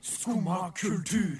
[0.00, 1.38] Skumma kultur.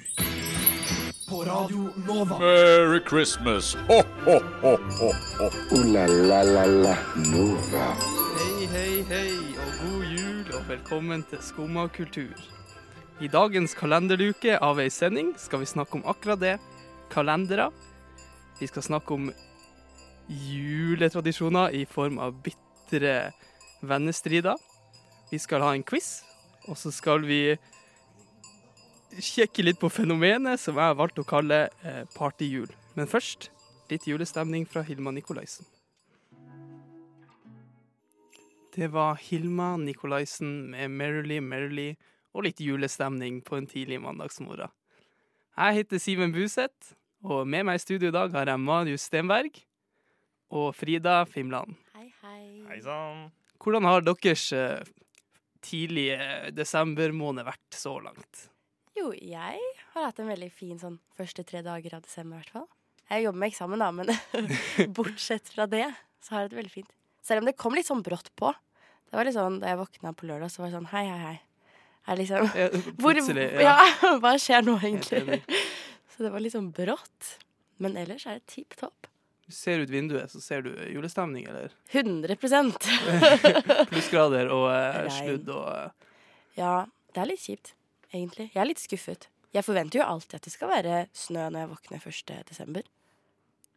[1.28, 2.38] På Radio Nova.
[2.38, 3.74] Merry Christmas!
[3.74, 5.50] Ho, ho, ho, ho, ho.
[5.76, 7.94] Ooh la la la la Nova.
[8.38, 12.34] Hei, hei, hei, og god jul, og velkommen til Skumma kultur.
[13.20, 16.56] I dagens kalenderluke av ei sending skal vi snakke om akkurat det
[17.10, 17.70] kalendere.
[18.60, 19.30] Vi skal snakke om
[20.28, 23.32] juletradisjoner i form av bitre
[23.82, 24.56] vennestrider.
[25.30, 26.22] Vi skal ha en quiz,
[26.68, 27.56] og så skal vi
[29.20, 32.70] sjekke litt på fenomenet som jeg har valgt å kalle eh, partyjul.
[32.96, 33.50] Men først
[33.90, 35.66] litt julestemning fra Hilma Nikolaisen.
[38.72, 41.90] Det var Hilma Nikolaisen med Merrily Merrily
[42.32, 44.72] og litt julestemning på en tidlig mandagsmorgen.
[45.52, 49.60] Jeg heter Simen Buseth, og med meg i studio i dag har jeg Marius Stenberg
[50.48, 51.76] og Frida Fimland.
[51.92, 52.40] Hei, hei.
[52.70, 53.26] Hei sann.
[53.60, 54.48] Hvordan har deres
[55.62, 58.48] eh, tidlige desembermåned vært så langt?
[58.98, 59.60] Jo, jeg
[59.94, 62.68] har hatt en veldig fin sånn første tre dager av desember, i hvert fall.
[63.12, 64.10] Jeg jobber med eksamen, da, men
[64.96, 65.86] bortsett fra det,
[66.22, 66.92] så har jeg det veldig fint.
[67.22, 68.52] Selv om det kom litt sånn brått på.
[69.08, 71.20] Det var litt sånn, Da jeg våkna på lørdag, så var det sånn hei, hei,
[71.22, 71.38] hei.
[72.08, 72.68] Her liksom, ja,
[73.00, 73.46] hvor, ja.
[73.68, 74.12] ja.
[74.22, 75.42] hva skjer nå, egentlig?
[76.10, 77.36] Så det var litt sånn brått.
[77.82, 79.11] Men ellers er det tipp topp.
[79.50, 82.36] Ser ut vinduet, så ser du julestemning, eller 100
[83.90, 86.08] plussgrader og eh, sludd og eh,
[86.56, 86.74] Ja,
[87.12, 87.74] det er litt kjipt,
[88.14, 88.48] egentlig.
[88.54, 89.28] Jeg er litt skuffet.
[89.52, 92.34] Jeg forventer jo alltid at det skal være snø når jeg våkner 1.
[92.48, 92.86] desember.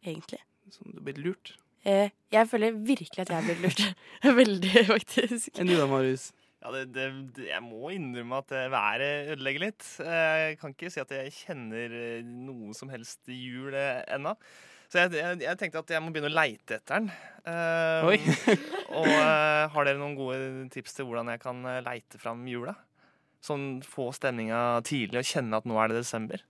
[0.06, 0.40] Egentlig.
[0.72, 1.56] sånn du blir lurt.
[1.86, 3.82] Eh, jeg føler virkelig at jeg er blitt lurt.
[4.40, 5.50] Veldig, faktisk.
[5.60, 6.30] Enn du da, Marius?
[6.62, 7.04] Ja, det, det,
[7.36, 9.84] det, jeg må innrømme at eh, været ødelegger litt.
[10.02, 14.32] Eh, Jeg kan ikke si at jeg kjenner eh, noe som helst jul ennå.
[14.96, 17.08] Så jeg, jeg, jeg tenkte at jeg må begynne å leite etter den.
[17.44, 18.16] Uh, Oi.
[18.96, 20.38] og uh, har dere noen gode
[20.72, 22.72] tips til hvordan jeg kan eh, leite fram jula?
[23.44, 26.40] Sånn få stemninga tidlig og kjenne at nå er det desember.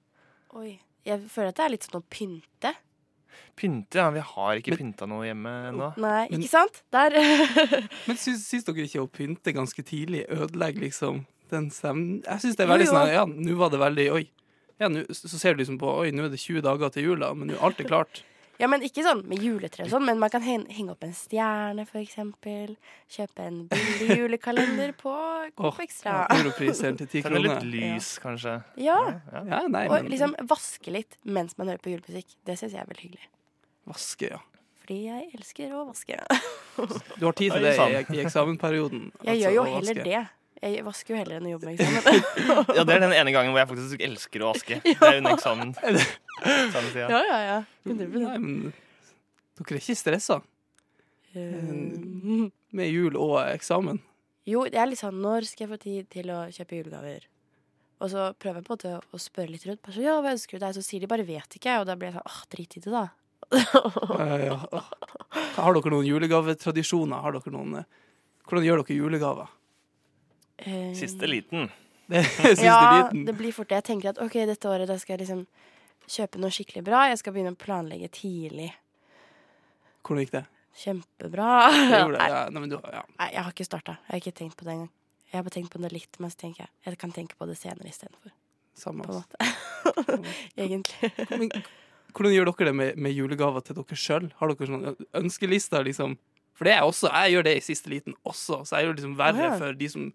[0.55, 0.77] Oi.
[1.07, 2.73] Jeg føler at det er litt sånn å pynte.
[3.59, 4.07] Pynte, ja.
[4.15, 5.91] Vi har ikke Men- pynta noe hjemme ennå.
[6.07, 6.81] Nei, Men- ikke sant?
[6.95, 7.19] Der.
[8.07, 12.23] Men syns, syns dere ikke å pynte ganske tidlig ødelegger liksom den stemmen?
[12.23, 12.95] Jeg syns det er veldig jo.
[12.95, 14.25] sånn Ja, nå var det veldig Oi.
[14.79, 17.35] Ja, nu, så ser du liksom på Oi, nå er det 20 dager til jula,
[17.35, 18.23] men nå er alt er klart.
[18.61, 21.85] Ja, men ikke sånn med juletre og sånn, men man kan henge opp en stjerne,
[22.01, 22.75] eksempel.
[23.13, 25.15] Kjøpe en billig julekalender på
[25.59, 26.27] Coop Extra.
[26.39, 27.79] Europrisen til 10 Tenne litt kroner.
[27.85, 28.03] ja.
[28.23, 28.57] kanskje.
[28.81, 28.99] Ja.
[29.33, 29.45] Ja.
[29.53, 32.37] Ja, nei, Og men liksom vaske litt mens man hører på julemusikk.
[32.47, 33.29] Det syns jeg er veldig hyggelig.
[33.87, 34.43] vaske, ja.
[34.87, 36.17] Fordi jeg elsker å vaske.
[37.19, 37.95] Du har tid til det i, sann.
[38.15, 39.09] i eksamenperioden.
[39.25, 40.11] Jeg altså, gjør jo heller vaske.
[40.13, 40.21] det.
[40.63, 42.25] Jeg vasker jo heller enn å jobbe med eksamen.
[42.77, 44.81] Ja, det er den ene gangen hvor jeg faktisk elsker å vaske.
[44.87, 45.75] Det er under eksamen.
[46.97, 47.57] Ja, ja, ja.
[47.85, 48.59] 100 Nei, men
[49.57, 50.43] dere er ikke stressa
[51.37, 53.99] Eh, med jul og eksamen?
[54.49, 57.27] Jo, det er litt sånn Når skal jeg få tid til å kjøpe julegaver?
[58.01, 59.83] Og så prøver jeg på en måte å spørre litt rundt.
[59.85, 60.75] Bare så, ja, hva ønsker du deg?
[60.77, 62.93] Så sier de bare 'vet ikke', og da blir jeg sånn åh, drit i det,
[62.93, 63.05] da.
[64.17, 64.57] Ja, ja.
[65.57, 67.21] Har dere noen julegavetradisjoner?
[67.25, 67.85] Har dere noen, eh,
[68.49, 69.49] hvordan gjør dere julegaver?
[70.59, 71.71] Eh, Siste liten.
[72.09, 73.25] Siste ja, liten.
[73.27, 73.81] det blir fort det.
[73.83, 75.47] Jeg tenker at ok, dette året da skal jeg liksom
[76.07, 77.07] kjøpe noe skikkelig bra.
[77.11, 78.71] Jeg skal begynne å planlegge tidlig.
[80.07, 80.45] Hvordan gikk det?
[80.77, 81.51] Kjempebra.
[81.73, 82.21] Det.
[82.31, 83.03] Ja, nei, men du, ja.
[83.17, 83.97] nei, jeg har ikke starta.
[84.07, 84.93] Jeg har ikke tenkt på det engang.
[85.27, 87.49] Jeg har bare tenkt på det litt, men så tenker jeg jeg kan tenke på
[87.49, 88.31] det senere istedenfor.
[88.77, 89.07] Samme.
[89.07, 89.49] På en måte.
[90.63, 91.11] Egentlig.
[91.33, 91.51] Men,
[92.17, 94.31] hvordan gjør dere det med, med julegaver til dere sjøl?
[94.39, 96.15] Har dere sånn ønskelister, liksom?
[96.57, 97.11] For det er også.
[97.11, 99.59] Jeg gjør det i siste liten også, så jeg gjør det liksom verre oh, ja.
[99.61, 100.07] for de som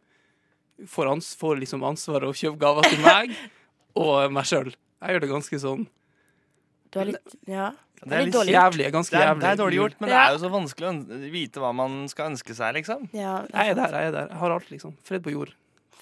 [0.88, 3.36] får, ans får liksom ansvaret å kjøpe gaver til meg
[4.02, 4.72] og meg sjøl.
[5.02, 5.88] Jeg gjør det ganske sånn
[6.94, 7.72] Du er litt Ja.
[8.02, 8.64] Det er litt dårlig gjort.
[8.74, 8.86] jævlig.
[8.96, 9.41] Ganske Det er, jævlig.
[9.44, 12.31] det er dårlig gjort, men det er jo så vanskelig å vite hva man skal
[12.31, 13.03] ønske seg, liksom.
[13.14, 14.28] Ja, Jeg er der, jeg er der.
[14.31, 14.96] Jeg har alt, liksom.
[15.06, 15.52] Fred på jord.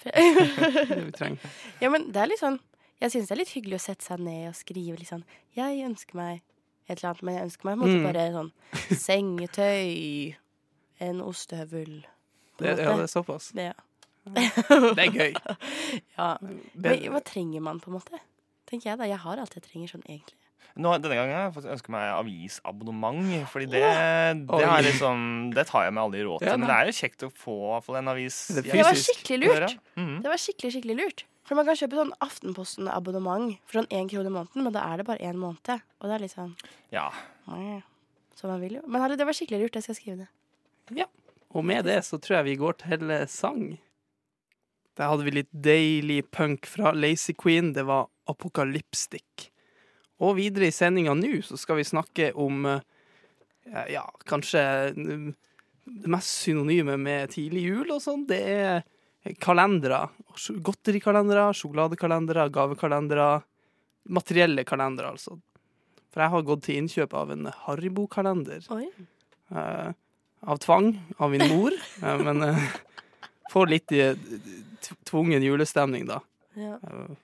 [0.00, 1.50] Det vi trenger.
[1.82, 2.56] ja, men det er litt sånn
[3.02, 5.24] Jeg syns det er litt hyggelig å sette seg ned og skrive litt sånn
[5.56, 6.40] Jeg ønsker meg
[6.88, 8.06] et eller annet, men jeg ønsker meg på en måte Mm.
[8.08, 8.50] bare sånn
[9.04, 10.34] sengetøy,
[11.04, 11.92] en ostehøvel
[12.56, 13.50] på Det, en ja, det er såpass.
[13.56, 13.68] Det,
[14.96, 15.32] Det er gøy.
[16.18, 16.34] ja.
[16.40, 18.20] Men hva trenger man, på en måte?
[18.70, 19.08] Tenker jeg da.
[19.10, 20.36] Jeg har alt jeg trenger sånn egentlig.
[20.80, 23.80] Nå, denne gangen har jeg faktisk ønsket meg avisabonnement, fordi det,
[24.46, 25.24] det, liksom,
[25.56, 26.50] det tar jeg meg aldri råd til.
[26.52, 28.38] Ja, men det er jo kjekt å få en avis.
[28.54, 29.76] Det Det var skikkelig lurt.
[29.98, 30.14] Mhm.
[30.22, 31.24] Det var skikkelig, skikkelig lurt.
[31.48, 35.00] For man kan kjøpe sånn Aftenposten-abonnement for sånn én krone i måneden, men da er
[35.00, 35.82] det bare én måned.
[35.98, 36.54] Og det er litt sånn
[36.94, 37.08] Ja.
[38.38, 38.82] Så man vil jo.
[38.86, 39.80] Men herre, det var skikkelig lurt.
[39.80, 41.08] Jeg skal skrive det.
[41.50, 43.64] Og med det så tror jeg vi går til sang.
[45.00, 47.72] Der hadde vi litt deilig punk fra Lazy Queen.
[47.72, 49.46] Det var Apokalypstic.
[50.20, 54.60] Og videre i sendinga nå så skal vi snakke om eh, ja, kanskje
[54.92, 55.30] mm,
[56.04, 58.26] det mest synonyme med tidlig jul og sånn.
[58.28, 58.84] Det er
[59.40, 60.02] kalendere.
[60.68, 63.30] Godterikalendere, sjokoladekalendere, gavekalendere.
[64.12, 65.40] Materielle kalendere, altså.
[66.12, 68.68] For jeg har gått til innkjøp av en Haribo-kalender.
[68.68, 69.90] Eh,
[70.40, 72.68] av tvang av min mor, eh, men eh,
[73.52, 74.10] får litt i
[75.08, 76.20] tvungen julestemning, da.
[76.58, 76.78] Ja.
[76.82, 77.14] Eh,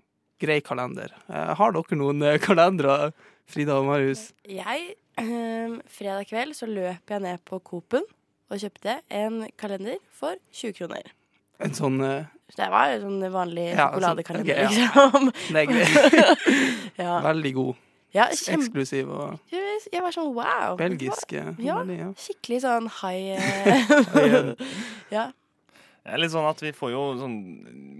[0.42, 1.14] grei kalender.
[1.28, 3.12] Eh, har dere noen eh, kalendere,
[3.46, 4.30] Frida og Marius?
[4.50, 8.06] Jeg, ehm, fredag kveld så løp jeg ned på Coop-en
[8.50, 11.12] og kjøpte en kalender for 20 kroner.
[11.62, 12.26] En sånn uh...
[12.56, 15.30] Det var en sånn vanlig Ja, sjokoladekalender, sånn, ok, liksom.
[15.54, 16.42] Det er grei.
[17.06, 17.14] ja.
[17.24, 17.80] Veldig god.
[18.14, 18.60] ja, kjem...
[18.60, 20.76] Eksklusiv og Jeg var sånn wow.
[20.78, 21.34] belgisk.
[21.34, 21.54] Ja.
[21.56, 22.10] veldig, ja.
[22.20, 23.40] Skikkelig sånn high
[25.16, 25.30] Ja.
[26.06, 27.38] Det er litt sånn at vi får jo sånn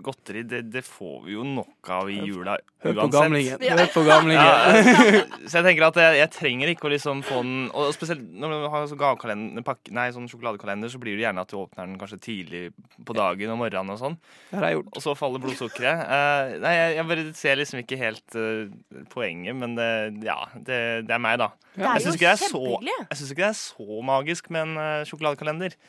[0.06, 2.84] godteri, det, det får vi jo nok av i jula uansett.
[2.84, 3.64] Hør på gamlingen.
[3.66, 4.46] Hør på gamlingen.
[4.46, 8.22] Ja, så jeg tenker at jeg, jeg trenger ikke å liksom få den Og spesielt
[8.22, 11.58] når du har sånn gavekalender, pakke, nei, sånn sjokoladekalender, så blir det gjerne at du
[11.58, 12.62] åpner den kanskje tidlig
[13.10, 14.16] på dagen og morgenen og sånn.
[14.52, 14.94] Det har jeg gjort.
[14.94, 16.06] Og så faller blodsukkeret.
[16.06, 19.90] Uh, nei, jeg, jeg bare ser liksom ikke helt uh, poenget, men det,
[20.30, 20.80] ja, det,
[21.10, 21.50] det er meg, da.
[21.74, 25.80] Det er Jeg jo syns ikke, ikke det er så magisk med en uh, sjokoladekalender.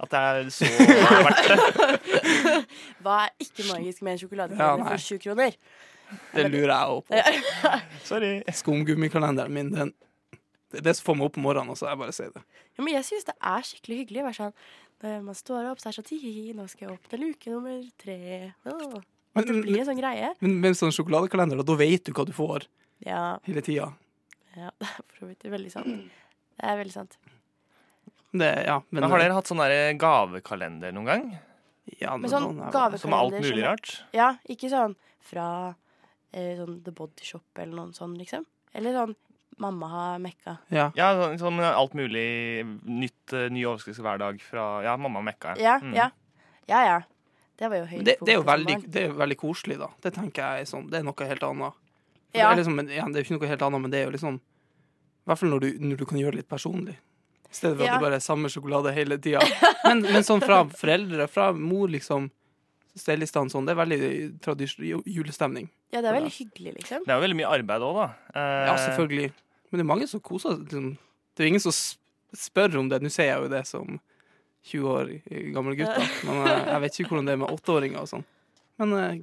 [0.00, 0.68] At det er så
[1.26, 1.58] verdt det.
[3.04, 5.56] Hva er ikke magisk med en sjokoladekalender ja, for 20 kroner?
[6.34, 7.22] Det lurer jeg òg på.
[8.10, 8.32] Sorry.
[8.60, 9.94] Skumgummikalenderen min, den
[10.72, 12.40] det er det som får meg opp om morgenen, og så jeg bare sier det.
[12.76, 14.22] Ja, men jeg syns det er skikkelig hyggelig.
[14.22, 14.56] å være sånn,
[15.04, 17.78] Når man står opp, så er det sånn «Tihi, Nå skal jeg åpne luke nummer
[18.02, 18.16] tre.
[18.66, 18.96] Åh,
[19.36, 20.32] Men, Det blir en sånn greie.
[20.40, 22.66] men med en sånn sjokoladekalender, da vet du hva du får
[23.04, 23.92] Ja, hele tida.
[24.56, 26.10] ja det er for så vidt veldig sant.
[26.56, 27.16] Det er veldig sant.
[28.38, 31.38] Det, ja, men, Men har dere hatt sånn der gavekalender noen gang?
[32.00, 34.02] ja, Men sånn gavekalender gave- Som alt mulig rart?
[34.12, 35.74] Ja, ikke sånn fra
[36.32, 38.44] eh, sånn The Body Shop eller noen sånn, liksom.
[38.74, 39.14] Eller sånn
[39.58, 40.58] mamma har mekka.
[40.68, 40.90] Ja.
[40.98, 45.56] Ja, sånn, sånn alt mulig nytt, eh, ny overskrift hver dag fra Ja, mamma mekka.
[45.58, 45.94] Ja, Mm.
[45.94, 46.10] ja.
[46.68, 47.00] Ja, ja.
[47.56, 49.88] Det var jo Men det, det, er jo veldig, det er veldig koselig, da.
[50.02, 51.72] Det tenker jeg er sånn, det er noe helt annet.
[52.34, 52.52] Ja.
[52.52, 54.12] Det, er liksom, ja, det er jo ikke noe helt annet, men det er jo
[54.18, 56.96] liksom I hvert fall når du, når du kan gjøre det litt personlig.
[57.50, 57.94] I stedet for Ja.
[57.94, 59.40] at det bare er samme sjokolade hele tida.
[59.84, 62.30] Men, men sånn fra foreldre, fra mor, liksom
[62.96, 63.98] Stylistene sånn, det er veldig
[65.04, 65.66] julestemning.
[65.92, 67.02] Ja, det er veldig hyggelig, liksom.
[67.04, 68.06] Det er jo veldig mye arbeid òg, da.
[68.32, 69.26] Eh, Ja, selvfølgelig.
[69.68, 70.62] Men det er mange som koser seg.
[70.64, 70.86] Liksom.
[71.36, 71.76] Det er jo ingen som
[72.40, 73.02] spør om det.
[73.04, 73.98] Nå ser jeg jo det som
[74.72, 75.12] 20 år
[75.52, 78.24] gamle gutter, men eh, jeg vet ikke hvordan det er med åtteåringer og sånn.
[78.80, 79.20] Men eh,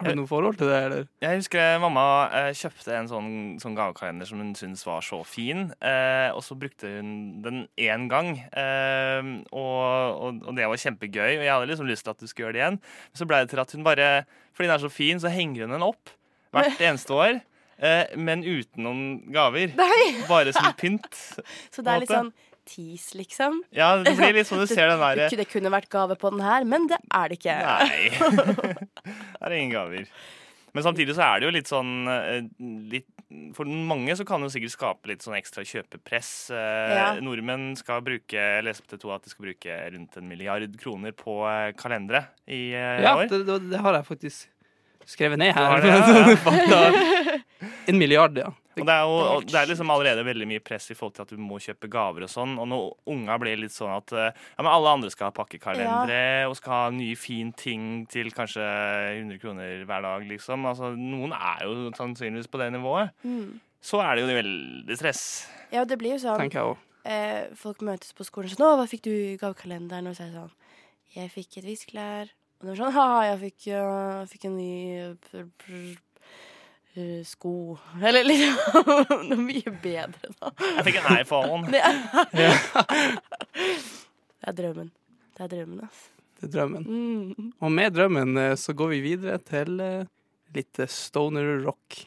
[0.00, 1.06] har, du noe forhold til det, eller?
[1.22, 2.04] Jeg husker mamma
[2.34, 3.30] eh, kjøpte en sånn,
[3.62, 5.68] sånn gavekalender som hun syntes var så fin.
[5.78, 7.12] Eh, og så brukte hun
[7.44, 11.38] den én gang, eh, og, og, og det var kjempegøy.
[11.38, 12.80] Og jeg hadde liksom lyst til at du skulle gjøre det igjen.
[12.82, 14.08] Men så ble det til at hun bare
[14.54, 16.14] Fordi den er så fin, så henger hun den opp
[16.54, 17.38] hvert eneste år.
[17.78, 19.74] Eh, men uten noen gaver.
[19.78, 20.26] Nei!
[20.30, 21.10] Bare som pynt.
[21.70, 22.34] Så det er litt sånn
[22.68, 23.60] tease, liksom.
[23.74, 26.30] Ja, det blir litt sånn du ser den der derre det kunne vært gave på
[26.34, 27.58] den her, men det er det ikke.
[27.64, 28.08] Nei.
[29.40, 30.08] det er ingen gaver.
[30.74, 32.46] Men samtidig så er det jo litt sånn eh,
[32.90, 33.04] litt,
[33.54, 36.30] For mange så kan det jo sikkert skape litt sånn ekstra kjøpepress.
[36.50, 37.04] Eh, Ja.
[37.22, 40.74] Nordmenn skal bruke Jeg leser på TV 2 at de skal bruke rundt en milliard
[40.82, 43.28] kroner på eh, kalendere i Ja, år.
[43.30, 44.50] det, det, det har jeg faktisk
[45.14, 45.78] skrevet ned her.
[45.84, 47.38] det, ja, ja.
[47.92, 48.50] En milliard, ja.
[48.80, 51.22] Og det er jo Det er og liksom allerede veldig mye press i forhold til
[51.22, 52.56] at du må kjøpe gaver og sånn.
[52.58, 56.48] Og når unga blir litt sånn at eh, ja, men alle andre skal ha pakkekalendere
[56.48, 58.64] og skal ha nye, fin ting til kanskje
[59.20, 60.66] 100 kroner hver dag, liksom.
[60.66, 63.14] Altså, noen er jo sannsynligvis på det nivået.
[63.22, 63.60] Mm.
[63.84, 65.22] Så er det jo veldig stress.
[65.74, 66.78] Ja, det blir jo sånn Tenker jeg òg.
[67.04, 70.30] eh, Folk møtes på skolen sånn 'Å, hva fikk du i gavekalenderen?' Og så er
[70.32, 70.54] det sånn
[71.14, 74.72] 'Jeg fikk et viskelær.' Og det var sånn 'Ha, jeg fikk, jeg fikk en ny
[77.24, 80.52] sko.' Eller liksom noe mye bedre, da.
[80.78, 81.68] Jeg fikk en iPhone.
[81.72, 81.94] Det er,
[84.44, 84.90] det er drømmen.
[85.34, 86.10] Det er drømmen, altså.
[86.40, 86.84] Det er drømmen.
[86.84, 87.52] Mm.
[87.60, 90.10] Og med drømmen eh, så går vi videre til eh,
[90.54, 92.04] litt eh, stoner rock.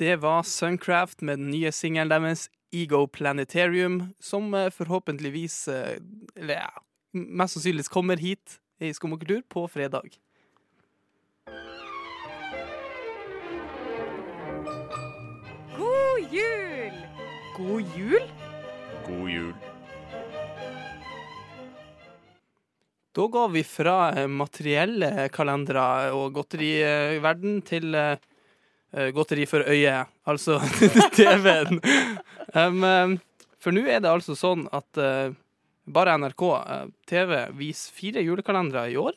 [0.00, 5.98] Det var Suncraft med den nye singelen deres Ego Planetarium, som eh, forhåpentligvis eh,
[6.36, 10.08] Eller ja, mest sannsynligvis kommer hit i Skum på fredag.
[16.32, 16.96] Jul!
[17.56, 18.26] God jul?
[19.06, 19.54] God jul.
[23.12, 28.16] Da går vi fra eh, materielle kalendere og godteriverden til eh,
[28.96, 30.56] eh, godteri for øyet, altså
[31.18, 31.82] TV-en.
[32.56, 33.18] Um,
[33.60, 34.98] for nå er det altså sånn at
[35.92, 36.42] bare NRK
[37.08, 39.14] TV viser fire julekalendere i år.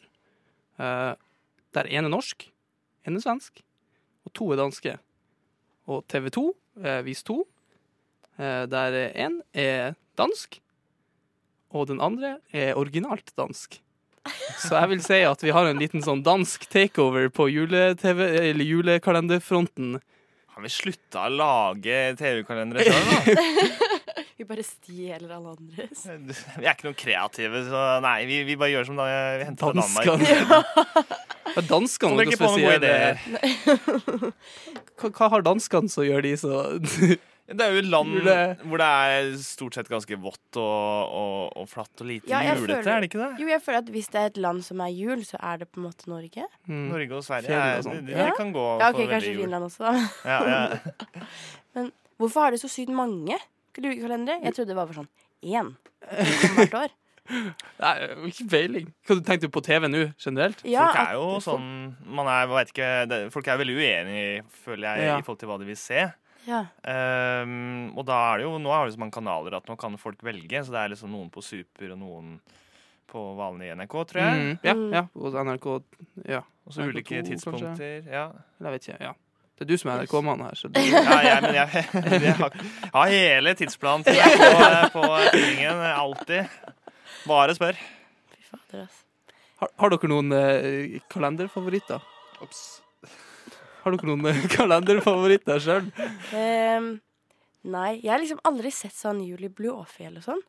[0.79, 1.13] Eh,
[1.75, 2.47] der én er norsk,
[3.07, 3.61] én er svensk,
[4.25, 4.97] og to er danske.
[5.91, 6.45] Og TV 2
[6.83, 7.39] eh, viser to,
[8.37, 10.59] eh, der én er dansk,
[11.75, 13.81] og den andre er originalt dansk.
[14.57, 18.65] Så jeg vil si at vi har en liten sånn dansk takeover på jule-TV, eller
[18.65, 19.99] julekalenderfronten.
[20.55, 23.91] Har vi slutta å lage TV-kalendere sjøl, da?
[24.35, 26.01] Vi bare stjeler alle andres.
[26.59, 29.71] Vi er ikke noen kreative, så nei, vi, vi bare gjør som da vi henter
[29.71, 31.13] fra Danmark.
[31.63, 32.91] Danskene noe spesielle
[34.99, 36.59] hva, hva har danskene som gjør de så
[37.45, 38.35] Det er jo et land Jule.
[38.65, 42.79] hvor det er stort sett ganske vått og, og, og flatt og lite Ja, julete,
[42.81, 43.27] føler- er det ikke det?
[43.43, 45.67] Jo, jeg føler at hvis det er et land som er jul, så er det
[45.69, 46.47] på en måte Norge.
[46.65, 46.87] mm.
[46.89, 48.01] Norge og Sverige Fjell og sånt.
[48.01, 48.31] det, det Ja.
[48.39, 49.41] kan gå Ja, ok, for kanskje veldig jul.
[49.45, 49.93] Finland også, da.
[50.25, 51.85] Ja, ja.
[52.17, 53.37] Hvorfor har de så sykt mange
[53.77, 54.39] julekalendere?
[54.41, 55.09] Jeg trodde det var for sånn
[55.43, 55.73] én
[56.55, 56.89] hvert år.
[57.29, 57.93] Nei,
[58.29, 58.89] ikke peiling.
[59.07, 60.61] Hva du tenkte du på TV nå, generelt?
[60.67, 61.69] Ja, Folk er jo sånn
[62.05, 65.17] man er, vet ikke, det, Folk er veldig uenige, føler jeg, Ja.
[65.17, 66.05] i forhold til hva de vil se.
[66.45, 66.59] Ja.
[66.85, 69.97] Um, og da er det jo Nå har det så mange kanaler at nå kan
[69.97, 70.61] folk velge.
[70.61, 72.35] Så det er liksom noen på Super og noen
[73.09, 74.37] på vanlig NRK, tror jeg.
[74.41, 74.93] Mm, ja, Mm.
[74.93, 75.67] ja, og NRK.
[76.29, 76.41] Ja.
[76.65, 78.05] Og så ulike NRK2, tidspunkter.
[78.11, 78.27] Ja.
[78.59, 79.01] Eller jeg vet ikke.
[79.09, 79.13] ja.
[79.55, 81.69] Det er du som er NRK-mann her, så du Ja, jeg, men jeg,
[82.25, 85.79] jeg, har, jeg har hele tidsplanen til deg på, på sendingen.
[85.95, 86.49] Alltid.
[87.25, 87.77] Bare spør.
[88.33, 89.01] Fy fader, ass.
[89.61, 92.03] har, har dere noen eh, kalenderfavoritter?
[93.85, 95.87] Har dere noen eh, kalenderfavoritter sjøl?
[96.35, 96.89] Um,
[97.75, 100.41] nei, jeg har liksom aldri sett sånn Julie Blåfjell og sånn.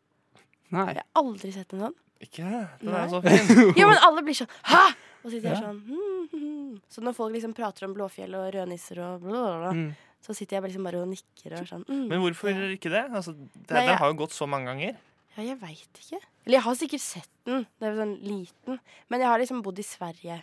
[0.75, 0.87] Nei.
[0.90, 1.97] Jeg har aldri sett en sånn.
[2.25, 2.49] Ikke?
[2.80, 3.00] Den Nei.
[3.04, 3.59] er så fin.
[3.80, 4.87] Ja, men alle blir sånn Hæ?!
[5.26, 5.66] Og sitter jeg Ja.
[5.66, 6.76] sånn hmm, hmm, hmm.
[6.88, 9.90] Så når folk liksom prater om Blåfjell og rødnisser og blablabla, Mm.
[10.25, 13.02] så sitter jeg bare liksom bare og nikker og sånn mm, Men hvorfor ikke det?
[13.12, 14.97] Altså, det Nei, det har jo gått så mange ganger.
[15.36, 16.20] Ja, jeg veit ikke.
[16.46, 17.66] Eller jeg har sikkert sett den.
[17.76, 18.78] Det er jo sånn liten.
[19.12, 20.38] Men jeg har liksom bodd i Sverige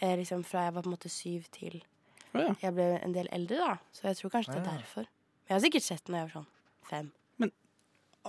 [0.00, 1.80] eh, liksom fra jeg var på en måte syv til
[2.30, 2.50] Å, ja.
[2.62, 3.72] jeg ble en del eldre, da.
[3.90, 5.08] Så jeg tror kanskje det er derfor.
[5.10, 6.50] Men jeg har sikkert sett den da jeg var sånn
[6.90, 7.08] fem.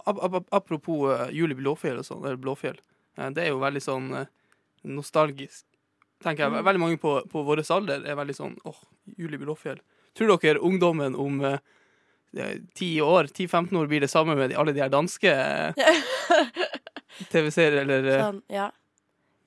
[0.08, 2.78] Ap ap apropos uh, Jul Blåfjell og sånn, eller Blåfjell.
[3.20, 4.30] eh, det er jo veldig sånn eh,
[4.88, 5.66] nostalgisk.
[6.24, 6.54] Tenker jeg.
[6.54, 6.66] Mm.
[6.66, 8.80] Veldig mange på, på vår alder er veldig sånn åh,
[9.20, 9.82] Jul i Blåfjell.
[10.18, 11.60] Tror dere ungdommen om eh,
[12.78, 15.32] ti år, 10-15 år blir det samme med alle de her danske
[17.32, 18.70] TV-serier, eller eh, Sånn, ja.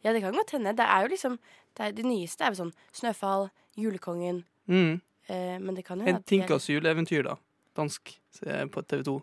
[0.05, 0.75] ja, det kan godt hende.
[0.77, 1.39] Det er jo liksom
[1.75, 3.49] det, er, det nyeste er jo sånn Snøfall,
[3.81, 4.93] Julekongen mm,
[5.27, 7.39] eh, Men det kan jo En Tinkas juleeventyr, da.
[7.75, 8.13] Dansk
[8.47, 9.17] eh, på TV2.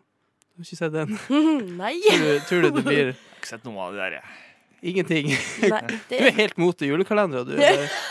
[0.51, 1.13] Du har ikke sett den?
[1.81, 1.95] Nei!
[2.07, 4.39] Tror du, tror du det blir Jeg har ikke sett noe av det der, jeg.
[4.91, 5.31] ingenting?
[5.71, 7.61] Nei Du er helt mot det julekalenderet, du.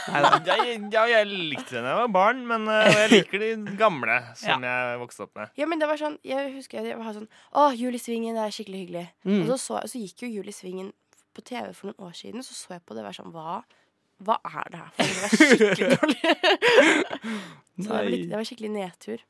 [0.07, 4.17] Jeg, ja, jeg likte den da jeg var barn, men eh, jeg liker de gamle
[4.39, 5.53] som jeg vokste opp med.
[5.61, 8.47] ja, men det var sånn Jeg husker jeg var sånn Å, Jul i Svingen, det
[8.47, 9.05] er skikkelig hyggelig.
[9.29, 9.43] Mm.
[9.45, 10.93] Og så, så, så gikk jo Jul i Svingen
[11.37, 13.59] på TV for noen år siden, så så jeg på det og var sånn Hva,
[14.27, 15.15] hva er det her for noe?
[15.15, 16.21] Det var skikkelig dårlig.
[17.81, 19.23] så det var, litt, det var skikkelig nedtur.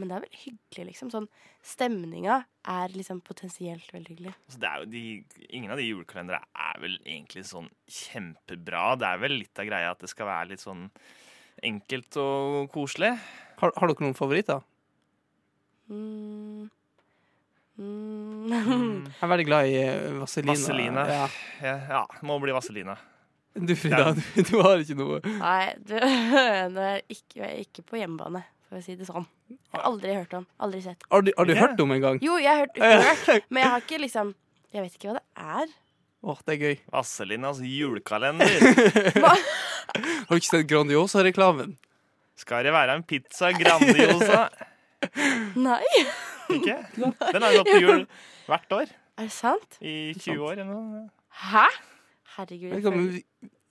[0.00, 1.10] Men det er veldig hyggelig, liksom.
[1.12, 1.28] Sånn
[1.62, 2.38] Stemninga
[2.72, 4.34] er liksom potensielt veldig hyggelig.
[4.46, 5.02] Altså, det er jo de,
[5.50, 8.86] ingen av de julekalendere er vel egentlig sånn kjempebra.
[9.00, 10.88] Det er vel litt av greia at det skal være litt sånn
[11.62, 13.12] enkelt og koselig.
[13.60, 14.64] Har, har dere noen favoritter?
[15.92, 16.70] Mm.
[17.78, 19.06] Mm.
[19.12, 20.56] Jeg er veldig glad i eh, Vaselina.
[20.56, 21.08] Vaselina.
[21.08, 21.24] Ja.
[21.62, 22.96] Ja, ja må bli Vaselina.
[23.54, 25.96] Du Frida, du, du har ikke noe Nei, du,
[26.76, 28.40] det er ikke, jeg er ikke på hjemmebane,
[28.72, 29.26] for å si det sånn.
[29.52, 30.46] Jeg har aldri hørt om.
[30.64, 31.04] Aldri sett.
[31.12, 32.18] Har du, har du hørt om en gang?
[32.24, 34.34] Jo, jeg har hørt, hørt, men jeg har ikke liksom
[34.72, 35.72] Jeg vet ikke hva det er.
[36.22, 36.76] Åh, det er gøy.
[36.94, 38.52] Vasselinas julekalender.
[39.92, 41.74] Har du ikke sett Grandiosa-reklamen?
[42.40, 44.46] Skal det være en pizza Grandiosa?
[45.58, 45.82] Nei,
[46.54, 46.78] Ikke?
[47.34, 48.04] Den har gått på jul
[48.48, 48.86] hvert år
[49.18, 49.76] er det sant?
[49.84, 51.02] i 20 år eller noe.
[51.50, 51.66] Hæ?
[52.38, 52.70] Herregud.
[52.78, 53.20] Jeg kan, vi,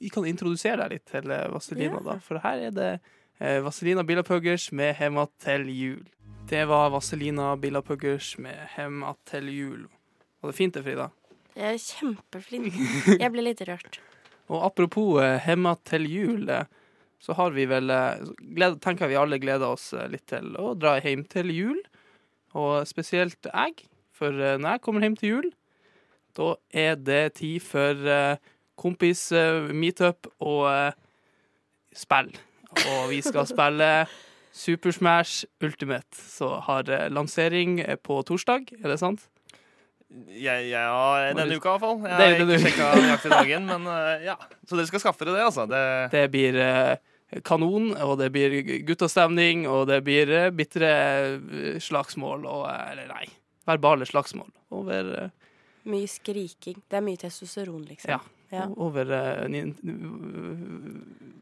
[0.06, 2.04] vi kan introdusere deg litt til Vazelina, Ja.
[2.12, 2.18] da.
[2.28, 2.92] For her er det
[3.42, 6.06] eh, Vaselina Billapuggers med 'Hemma til jul'.
[6.50, 9.88] Det var Vaselina Billapuggers med 'Hemma til jul'.
[10.42, 11.10] Var det fint det, Frida?
[11.56, 12.74] jeg er kjempeflink.
[13.22, 14.00] Jeg ble litt rørt.
[14.48, 16.66] Og apropos eh, 'Hemma til jul', eh,
[17.20, 17.92] så har vi vel
[18.82, 21.82] Tenker vi alle gleder oss litt til å dra hjem til jul.
[22.54, 25.52] Og spesielt jeg, for når jeg kommer hjem til jul,
[26.38, 28.40] da er det tid for eh,
[28.80, 30.96] kompis eh, meetup og
[31.96, 32.32] spill.
[32.80, 33.90] Og vi skal spille
[34.52, 39.28] Super Smash Ultimate, Så har eh, lansering eh, på torsdag, er det sant?
[40.28, 42.02] Ja, ja, denne uka i hvert fall.
[42.04, 44.36] Jeg er har ikke sjekka nøyaktig dagen, men eh, ja.
[44.68, 45.68] Så dere skal skaffe dere det, altså?
[45.72, 46.60] Det, Det blir
[47.48, 50.92] kanon, og det blir guttastemning, og det blir bitre
[51.80, 53.30] slagsmål og Eller nei,
[53.70, 55.32] verbale slagsmål over,
[55.88, 56.76] Mye skriking.
[56.92, 58.12] Det er mye testosteron, liksom.
[58.12, 58.20] Ja.
[58.52, 58.66] Ja.
[58.76, 59.72] over uh, nin,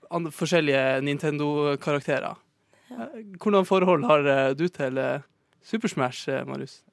[0.09, 2.35] forskjellige Nintendo-karakterer.
[2.89, 3.05] Ja.
[3.41, 5.19] Hvordan forhold har eh, du til uh,
[5.61, 6.83] Super Smash, eh, Marius?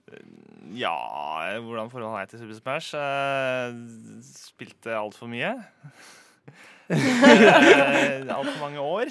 [0.75, 2.94] Ja, hvordan forhold har jeg til Super Smash?
[2.94, 3.75] Uh,
[4.23, 5.64] spilte altfor mye.
[6.90, 6.96] uh,
[8.37, 9.04] altfor mange år.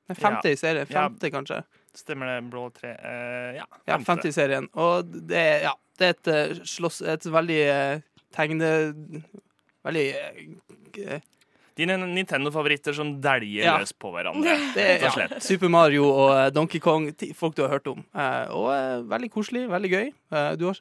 [0.06, 0.90] Nei, femte i serien.
[0.92, 1.08] Ja.
[1.34, 1.64] Kanskje.
[1.96, 3.66] Stemmer det, Blå tre uh, ja.
[3.88, 4.68] Ja, femte i serien.
[4.78, 7.02] Og det ja, det er et slåss...
[7.16, 8.04] Et veldig eh,
[8.36, 8.70] tegne...
[9.86, 10.04] Veldig
[11.06, 11.24] eh,
[11.76, 13.74] Dine Nintendo-favoritter som dæljer Ja.
[13.82, 14.54] løs på hverandre.
[14.74, 15.26] Det ja.
[15.44, 18.00] Super Mario og eh, Donkey Kong, ti- folk du har hørt om.
[18.16, 20.12] Eh, og veldig koselig, veldig gøy.
[20.58, 20.80] Du har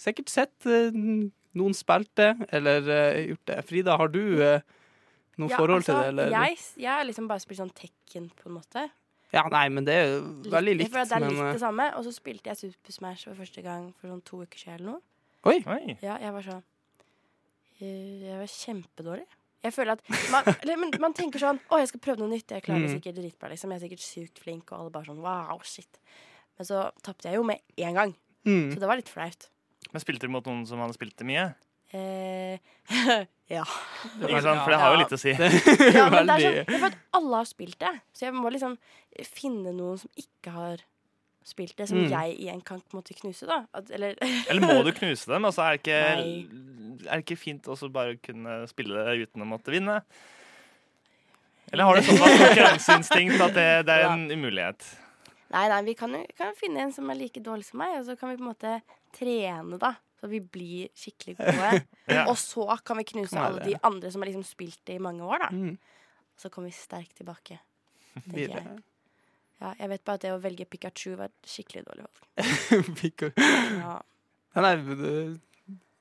[0.00, 2.80] sikkert sett noen spilt det, eller
[3.28, 3.58] gjort det.
[3.68, 4.22] Frida, har du
[5.40, 6.08] noe Ja, forhold til altså, det?
[6.14, 6.32] Eller?
[6.34, 8.86] Jeg, jeg har liksom bare spilt sånn Tekken, på en måte.
[9.30, 10.96] Ja, nei, men det er jo veldig likt.
[10.96, 11.86] at det er litt men, det samme.
[12.00, 14.96] Og så spilte jeg Super Smash for første gang for sånn to uker siden eller
[14.96, 15.02] noe.
[15.52, 15.60] Oi!
[15.70, 15.98] Oi.
[16.02, 16.64] Ja, jeg var sånn
[17.80, 19.26] Jeg var kjempedårlig.
[19.60, 22.48] Jeg føler at man, eller, men, man tenker sånn Å, jeg skal prøve noe nytt.
[22.54, 22.94] Jeg klarer det Mm.
[22.98, 23.50] sikkert dritbra.
[23.52, 23.72] Liksom.
[23.74, 26.00] Jeg er sikkert sykt flink, og alle bare sånn wow, shit.
[26.56, 28.14] Men så tapte jeg jo med én gang.
[28.48, 28.70] mm.
[28.74, 29.48] Så det var litt flaut.
[29.92, 31.44] Men spilte du mot noen som hadde spilt det mye?
[31.92, 32.58] Eh,
[33.56, 33.64] ja.
[34.22, 34.60] Ikke sant?
[34.62, 35.32] For det har jo litt å si.
[35.34, 37.92] ja men det er sånn, det er for at alle har spilt det.
[38.14, 38.76] Så jeg må liksom
[39.26, 40.84] finne noen som ikke har
[41.44, 42.10] spilt det, som Mm.
[42.10, 43.62] jeg igjen kan på en måte knuse, da.
[43.74, 44.14] At, eller
[44.50, 45.44] Eller må du knuse dem?
[45.48, 46.00] Altså, er, det ikke,
[47.08, 50.00] er det ikke fint også bare å kunne spille det uten å måtte vinne?
[51.72, 54.84] Eller har du sånn konkurranseinstinkt at det, det er en umulighet?
[55.50, 58.14] Nei, nei, vi kan kan finne en som er like dårlig som meg, og så
[58.18, 58.74] kan vi på en måte
[59.16, 59.94] trene, da.
[60.20, 61.70] Så vi blir skikkelig gode.
[62.10, 62.24] Ja.
[62.26, 65.02] Og så kan vi knuse Kan alle de andre som har liksom spilt det i
[65.02, 65.48] mange år, da.
[65.54, 65.76] Mm.
[66.36, 67.60] Så kommer vi sterkt tilbake.
[68.26, 68.76] Videre.
[69.60, 69.66] Jeg.
[69.66, 72.50] Ja, jeg vet bare at det å velge Pikachu var et skikkelig dårlig valg.
[73.00, 73.46] Pikachu.
[73.80, 74.00] Ja.
[74.50, 75.12] Ja, Nei, det,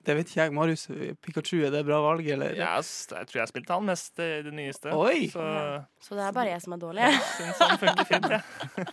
[0.07, 0.53] det vet ikke jeg.
[0.55, 0.87] Marius,
[1.21, 2.55] Pikachu, er det bra valg, eller?
[2.57, 4.95] Ja, jeg tror jeg spilte han mest i det nyeste.
[4.95, 5.27] Oi!
[5.33, 5.83] Så Ja.
[6.01, 7.03] Så det er bare jeg som er dårlig.
[7.11, 8.29] jeg syns han funker fint.
[8.33, 8.41] Ja.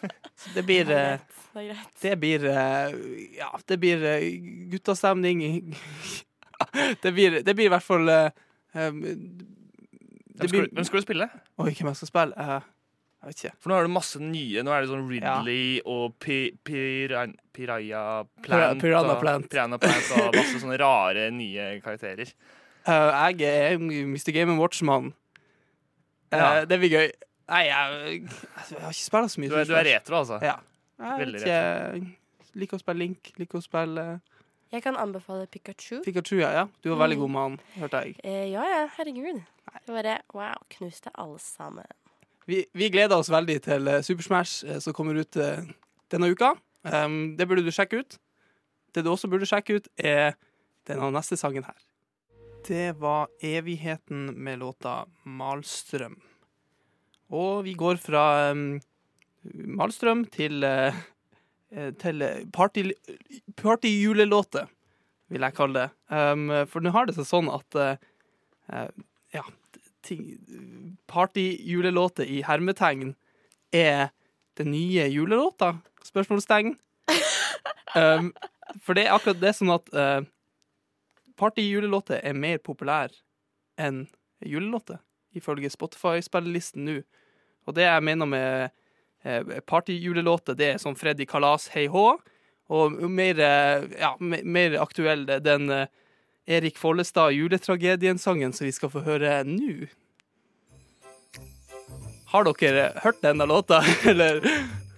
[0.54, 1.92] Det blir Det er eh, greit.
[2.02, 2.96] Det blir eh,
[3.38, 4.26] Ja, det blir eh,
[4.74, 5.40] guttastemning.
[7.02, 8.30] det, blir, det blir i hvert fall eh,
[8.74, 9.00] um,
[10.36, 11.28] det blir, hvem skal du spille?
[11.56, 12.36] Oi, hvem jeg skal spille?
[12.36, 12.66] Eh,
[13.22, 13.54] jeg vet ikke.
[13.62, 14.62] For nå har du masse nye.
[14.62, 18.02] Nå er det sånn Ridley og pi, piran, Piraya
[18.44, 18.80] Plant.
[18.82, 19.48] Piranha og, Plant.
[19.50, 22.30] Piranha Plant og masse sånne rare nye karakterer.
[22.86, 24.30] Uh, jeg er Mr.
[24.36, 25.12] Game Watch-mann.
[26.30, 26.64] Uh, Ja.
[26.68, 27.08] Det blir gøy.
[27.50, 28.22] Nei, jeg,
[28.70, 29.50] jeg har ikke spilt så mye.
[29.50, 30.38] Du er, du er retro, altså?
[30.42, 30.56] Ja.
[30.98, 34.40] Jeg Veldig vet ikke, liker å spille Link, liker å spille eh,
[34.72, 36.00] Jeg kan anbefale Pikachu.
[36.06, 36.38] Pikachu.
[36.40, 36.64] Ja, ja.
[36.82, 37.22] Du var veldig Mm.
[37.22, 38.16] god med han, hørte jeg.
[38.24, 39.42] Uh, ja, ja, herregud.
[39.86, 40.16] Det bare.
[40.34, 41.86] Wow, knuste alle sammen.
[42.46, 45.64] Vi, vi gleder oss veldig til eh, Super Smash eh, som kommer ut eh,
[46.14, 46.52] denne uka.
[46.86, 48.18] Um, det burde du sjekke ut.
[48.94, 50.38] Det du også burde sjekke ut, er
[50.86, 51.74] denne neste sangen her.
[52.68, 56.14] Det var Evigheten med låta Malstrøm.
[57.34, 58.78] Og vi går fra um,
[59.82, 60.94] Malstrøm til, uh,
[61.98, 62.22] til
[62.54, 64.74] partyjulelåter, party,
[65.34, 65.90] vil jeg kalle det.
[66.14, 68.94] Um, for nå har det seg sånn at ting,
[71.10, 73.14] partyjulelåter i hermetegn
[73.74, 74.08] er
[74.58, 75.76] den nye julelåta?
[76.04, 76.76] Spørsmålstegn.
[77.96, 78.26] Um,
[78.84, 80.20] for det er akkurat det sånn at uh,
[81.40, 83.14] partyjulelåter er mer populær
[83.80, 84.02] enn
[84.44, 84.98] julelåter,
[85.38, 86.96] ifølge Spotify-spillelisten nå.
[87.64, 88.74] Og det jeg mener med
[89.24, 92.04] uh, partyjulelåter, det er sånn Freddy Kalas Hei Hå,
[92.74, 95.86] og mer, eh, ja, me- mer aktuell den eh,
[96.46, 99.88] Erik Follestad juletragedien-sangen som vi skal få høre nå.
[102.30, 104.42] Har dere hørt denne låta, eller?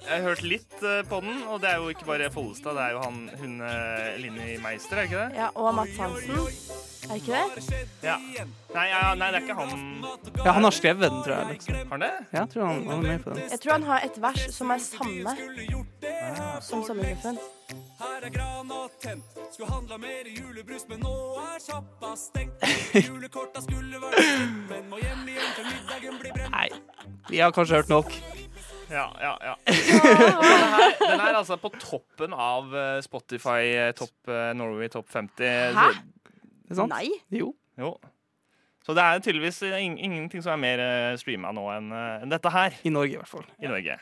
[0.08, 2.84] Jeg har hørt litt eh, på den, og det er jo ikke bare Follestad, det
[2.86, 5.36] er jo han, hun eh, Linni Meister, er ikke det?
[5.36, 6.38] Ja, og Mats Hansen.
[7.08, 7.82] Er det ikke det?
[8.04, 8.16] Ja.
[8.74, 9.84] Nei, ja, nei, det er ikke han.
[10.44, 11.52] Ja, han har skrevet den, tror jeg.
[11.54, 11.76] Liksom.
[11.76, 12.10] Har han det?
[12.32, 13.44] Ja, jeg tror han, han er med på den.
[13.52, 15.36] Jeg tror han har et vers som er samme
[16.64, 17.40] som Sommergruppen.
[17.98, 19.24] Her er grana tent.
[19.50, 22.62] Skulle handla mer julebrus, men nå er sjappa stengt.
[23.08, 24.20] Julekorta skulle vært
[24.70, 26.52] men må hjem igjen før middagen blir brent.
[26.54, 26.68] Nei,
[27.32, 28.12] vi har kanskje hørt nok.
[28.88, 29.54] Ja, ja, ja.
[29.68, 35.10] Den er, den er altså på toppen av eh, Spotify eh, topp eh, Norway Top
[35.12, 35.74] 50.
[35.76, 35.88] Hæ?
[36.64, 36.94] Det er sant?
[36.94, 37.10] Nei.
[37.34, 37.50] Jo.
[37.78, 37.90] Jo.
[38.86, 40.82] Så det er tydeligvis ing- ingenting som er mer
[41.20, 41.92] streama nå enn
[42.32, 43.44] dette her I Norge, i hvert fall.
[43.60, 43.98] i Norge.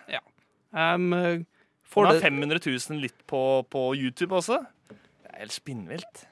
[0.76, 1.55] Um, eh, Og
[1.92, 3.40] får det er 500 000 litt på,
[3.72, 4.60] på YouTube også.
[4.90, 6.24] Det er helt spinnvilt.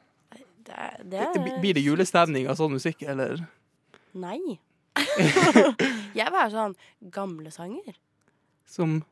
[0.64, 3.43] Det, er- det er Blir det julestemning av sånn musikk, eller?
[4.17, 4.59] Nei.
[6.14, 6.77] jeg vil ha sånn
[7.12, 7.97] gamle sanger.
[8.69, 9.03] Som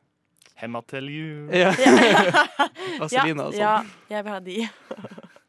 [0.59, 1.49] Hemma til jul.
[1.53, 1.71] Ja.
[1.83, 2.67] Ja,
[3.01, 3.59] Vazelina og sånn.
[3.63, 3.73] ja,
[4.11, 4.57] jeg vil ha de.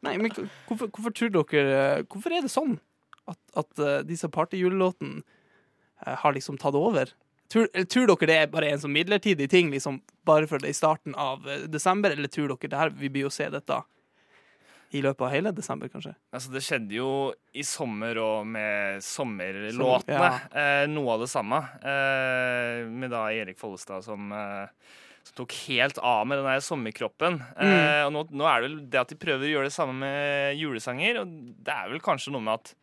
[0.05, 2.75] Nei, men hvorfor, hvorfor tror dere Hvorfor er det sånn
[3.29, 7.13] at, at eh, disse partyjulelåtene eh, har liksom tatt over?
[7.51, 10.77] Tror, tror dere det er bare en sånn midlertidig ting, liksom bare for det i
[10.77, 13.81] starten av eh, desember, eller tror dere det her, vi blir jo se dette
[14.95, 16.13] i løpet av hele desember, kanskje?
[16.33, 17.09] Altså, det skjedde jo
[17.57, 20.29] i sommer og med sommerlåtene.
[20.39, 21.59] Som- eh, noe av det samme.
[21.83, 24.67] Eh, med da Erik Follestad som, eh,
[25.25, 27.41] som tok helt av med den der sommerkroppen.
[27.59, 29.93] Eh, og nå, nå er det vel det at de prøver å gjøre det samme
[29.99, 31.27] med julesanger, og
[31.65, 32.73] det er vel kanskje noe med at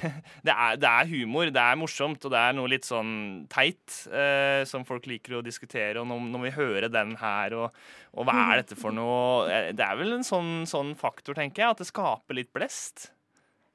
[0.46, 3.12] det er, det er humor, det er morsomt, og det er noe litt sånn
[3.52, 6.00] teit eh, som folk liker å diskutere.
[6.02, 9.72] Og når, når vi hører den her, og, og hva er dette for noe eh,
[9.76, 13.10] Det er vel en sånn, sånn faktor, tenker jeg, at det skaper litt blest.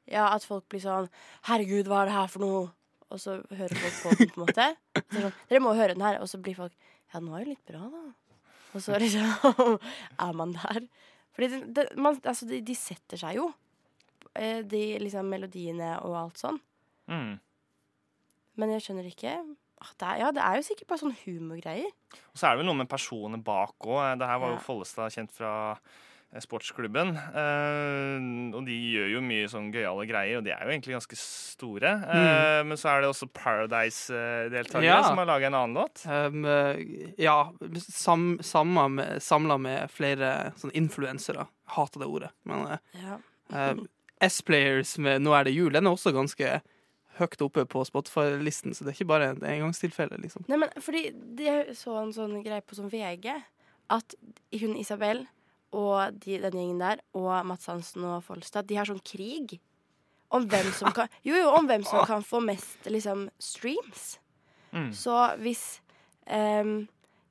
[0.07, 1.09] Ja, at folk blir sånn
[1.49, 2.67] Herregud, hva er det her for noe?
[3.07, 4.69] Og så hører folk på den, på en måte.
[4.99, 6.19] Så sånn, Dere må høre den her.
[6.23, 6.73] Og så blir folk
[7.13, 8.01] Ja, den var jo litt bra, da.
[8.75, 9.77] Og så liksom
[10.25, 10.87] er man der.
[11.37, 13.47] Fordi det, det, man, altså, de, de setter seg jo.
[14.37, 16.59] Eh, De liksom melodiene og alt sånn.
[17.09, 17.39] Mm.
[18.57, 19.35] Men jeg skjønner ikke
[19.81, 21.91] ah, det er, Ja, det er jo sikkert bare sånn humorgreier.
[22.33, 24.17] Og så er det vel noe med personene bak òg.
[24.19, 24.65] Det her var jo Ja.
[24.65, 25.51] Follestad kjent fra
[26.33, 27.13] eh, sportsklubben.
[27.15, 31.19] Eh, og de gjør jo mye sånn gøyale greier, og de er jo egentlig ganske
[31.21, 31.93] store.
[32.03, 35.03] Eh, men så er det også Paradise-deltakere Ja.
[35.03, 36.03] som har laga en annen låt.
[36.05, 41.47] Um, eh, ja, sam, samla med, med flere sånn influensere.
[41.77, 42.31] Hater det ordet.
[42.43, 43.17] Men eh, Ja.
[43.53, 43.75] eh,
[44.21, 46.61] S-Players med 'Nå er det jul' den er også ganske
[47.17, 50.45] høyt oppe på Spotify-listen, så det er ikke bare et engangstilfelle, liksom.
[50.47, 51.11] Nei, men fordi
[51.43, 53.43] Jeg så en sånn greie på sånn VG
[53.89, 54.15] at
[54.59, 55.27] hun Isabel
[55.71, 59.59] og de, den gjengen der, og Mats Hansen og Folstad, de har sånn krig
[60.31, 64.19] om hvem som kan Jo, jo, om hvem som kan få mest liksom streams.
[64.73, 64.91] Mm.
[64.93, 65.81] Så hvis
[66.29, 66.87] um,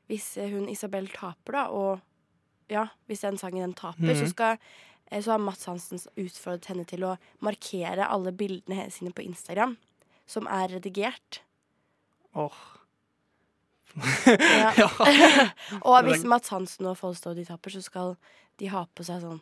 [0.08, 2.00] Hvis hun Isabel taper, da, og
[2.70, 4.30] ja, hvis den sangen den taper, så Mhm.
[4.30, 4.58] skal
[5.10, 9.76] så har Mats Hansen utfordret henne til å markere alle bildene sine på Instagram,
[10.26, 11.42] som er redigert.
[12.36, 12.64] Åh.
[13.96, 14.72] Ja.
[14.82, 14.90] ja.
[15.88, 18.16] Og hvis Mats Hansen og Folstad de taper, så skal
[18.60, 19.40] de ha på seg sånn,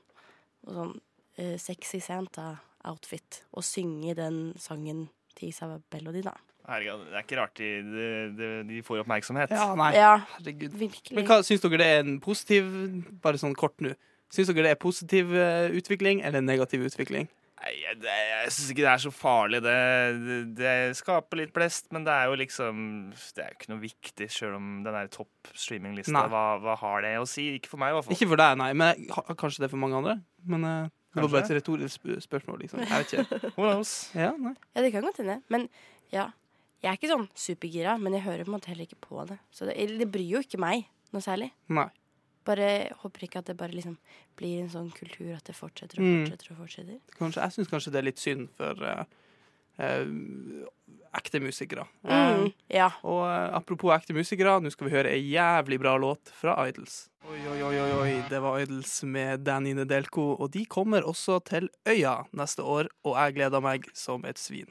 [0.68, 6.36] sånn uh, sexy Santa-outfit og synge den sangen til Isabel og de, da.
[6.64, 8.06] Herregud, det er ikke rart de, de,
[8.38, 9.52] de, de får oppmerksomhet.
[9.52, 9.90] ja, nei.
[9.98, 10.76] Ja, Herregud.
[10.80, 11.16] virkelig.
[11.18, 12.70] Men hva syns dere det er en positiv
[13.24, 13.92] Bare sånn kort nå.
[14.34, 17.28] Syns dere det er positiv eh, utvikling eller negativ utvikling?
[17.64, 19.60] Nei, jeg, det, jeg syns ikke det er så farlig.
[19.64, 19.74] Det,
[20.26, 22.82] det, det skaper litt blest, men det er jo liksom
[23.14, 26.26] Det er jo ikke noe viktig, sjøl om den er topp streaminglista.
[26.32, 27.46] Hva, hva har det å si?
[27.60, 28.16] Ikke for meg, i hvert fall.
[28.18, 30.16] Ikke for deg, nei, men ha- kanskje det er for mange andre.
[30.44, 32.82] Men uh, det var bare et retorisk sp- spørsmål, liksom.
[32.84, 33.40] Jeg vet ikke.
[33.56, 33.94] Who knows?
[34.18, 34.56] Ja, nei.
[34.74, 35.38] Ja, det kan godt hende.
[35.54, 35.68] Men
[36.12, 36.26] ja,
[36.84, 39.38] jeg er ikke sånn supergira, men jeg hører på en måte heller ikke på det.
[39.54, 41.52] Så det, det bryr jo ikke meg noe særlig.
[41.72, 41.86] nei.
[42.44, 43.96] Bare håper ikke at det bare liksom
[44.36, 46.24] blir en sånn kultur at det fortsetter og Mm.
[46.26, 46.98] fortsetter og fortsetter.
[47.18, 49.04] Kanskje, jeg syns kanskje det er litt synd for uh,
[49.80, 50.68] uh,
[51.14, 51.86] ekte musikere.
[52.02, 52.90] Mm, Eh, ja.
[53.02, 57.08] og uh, apropos ekte musikere, nå skal vi høre ei jævlig bra låt fra Idols.
[57.24, 61.38] Oi, oi, oi, oi, oi, det var Idols med Danny Nedelko, og de kommer også
[61.48, 64.68] til Øya neste år, og jeg gleder meg som et svin.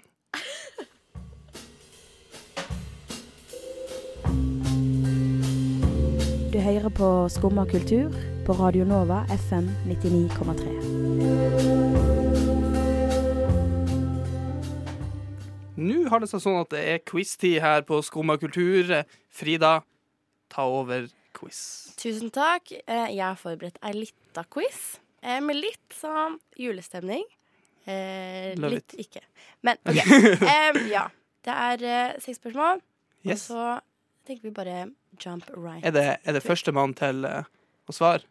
[6.54, 8.13] Du hører på Skumma kultur
[8.46, 11.84] på Radio Nova FM 99,3.
[15.84, 18.92] Nå har det seg sånn at det er quiz-tid her på Skumma kultur.
[19.34, 19.80] Frida,
[20.54, 21.62] ta over quiz.
[22.00, 22.72] Tusen takk.
[22.86, 27.26] Eh, Jeg har forberedt ei lita quiz eh, med litt sånn julestemning.
[27.89, 29.24] Eh, Love litt ikke.
[29.66, 29.98] Men OK.
[30.94, 31.08] Ja.
[31.44, 32.80] Det er seks spørsmål,
[33.28, 33.50] Yes.
[33.52, 33.63] og så
[34.28, 34.78] tenker vi bare
[35.19, 35.86] jump right.
[35.86, 37.43] Er det, er det førstemann til uh,
[37.88, 38.26] å svare?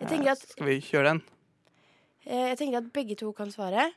[0.00, 1.18] At, Skal vi kjøre den?
[2.24, 3.90] eh, jeg tenker at begge to kan svare.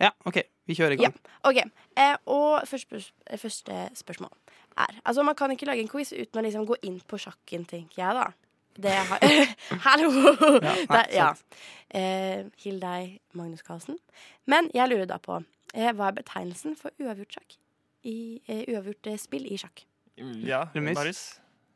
[0.00, 0.38] Ja, OK.
[0.64, 1.16] Vi kjører i gang.
[1.44, 1.58] OK.
[2.00, 3.02] Eh, og første,
[3.36, 4.32] første spørsmål
[4.78, 7.66] er Altså, man kan ikke lage en quiz uten å liksom gå inn på sjakken,
[7.68, 8.30] tenker jeg, da.
[8.80, 9.24] det har
[9.86, 10.10] Hallo!
[10.62, 11.28] Ja, nei, ja.
[11.90, 13.98] Eh, Hill deg, Magnus Carlsen.
[14.48, 15.42] Men jeg lurer da på
[15.74, 17.58] eh, hva er betegnelsen for uavgjort sjakk?
[18.08, 19.84] I eh, uavgjort spill i sjakk.
[20.46, 20.98] Ja, Remis.
[20.98, 21.22] Marius?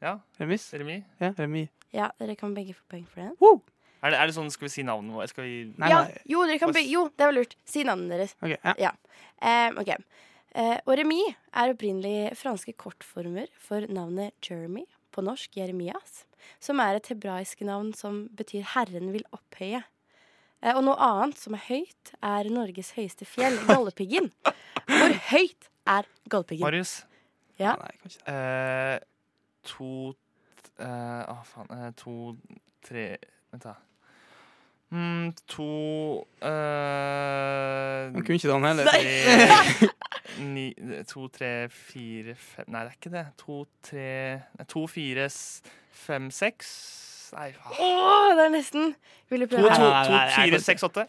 [0.05, 0.67] Ja, Remis?
[0.75, 1.05] Remis?
[1.21, 1.71] Ja, remis.
[1.95, 3.31] Ja, dere kan begge få poeng for det.
[3.41, 3.63] Woo!
[4.05, 5.33] Er det, er det sånn, skal vi si navnet vårt?
[5.33, 6.19] Skal vi Nei, ja, nei.
[6.29, 7.55] jo, dere kan Hva begge, jo, det var lurt.
[7.69, 8.35] Si navnet deres.
[8.45, 8.53] OK.
[8.59, 8.75] Ja.
[8.83, 8.91] ja.
[9.39, 9.97] Um, okay.
[10.59, 16.25] uh, og remis er opprinnelig franske kortformer for navnet Jeremy, på norsk Jeremias,
[16.61, 19.87] som er et hebraisk navn som betyr 'Herren vil opphøye'.
[20.61, 24.29] Uh, og noe annet som er høyt, er Norges høyeste fjell, Galdhøpiggen.
[24.85, 26.67] Hvor høyt er Galdhøpiggen?
[26.67, 26.99] Marius?
[27.59, 27.75] Ja.
[27.79, 28.35] Nei, kanskje det.
[28.35, 28.99] Eh,
[29.71, 29.91] to
[30.79, 31.71] eh, Å, faen.
[31.77, 32.15] Eh, to,
[32.85, 33.05] tre
[33.55, 33.75] Vent, da.
[34.95, 35.67] Mm, to
[36.43, 38.85] eh, Han kunne ikke den heller.
[38.91, 39.89] tre,
[40.45, 40.67] ni,
[41.09, 43.25] to, tre, fire, fem Nei, det er ikke det.
[43.43, 44.09] To, tre
[44.59, 45.63] nei, To, fire, s-
[46.05, 46.71] fem, seks
[47.35, 47.75] Nei, faen.
[47.83, 48.93] Å, det er nesten.
[49.33, 49.75] Vil du To, prøve?
[49.75, 50.67] to, Nei, nei, to, nei, jeg kan fire, ikke.
[50.69, 51.07] seks, åtte.